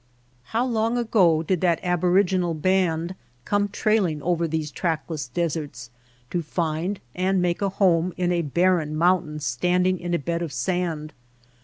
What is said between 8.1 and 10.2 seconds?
in a barren mountain standing in a